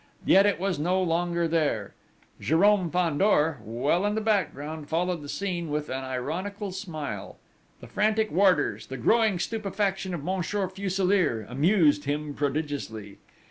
Yet 0.25 0.47
it 0.47 0.59
was 0.59 0.79
no 0.79 0.99
longer 0.99 1.47
there! 1.47 1.93
Jérôme 2.41 2.91
Fandor, 2.91 3.59
well 3.63 4.03
in 4.03 4.15
the 4.15 4.19
background, 4.19 4.89
followed 4.89 5.21
the 5.21 5.29
scene 5.29 5.69
with 5.69 5.89
an 5.89 6.03
ironical 6.03 6.71
smile. 6.71 7.37
The 7.81 7.87
frantic 7.87 8.31
warders, 8.31 8.87
the 8.87 8.97
growing 8.97 9.37
stupefaction 9.37 10.15
of 10.15 10.23
Monsieur 10.23 10.67
Fuselier, 10.69 11.45
amused 11.47 12.05
him 12.05 12.33
prodigiously. 12.33 13.19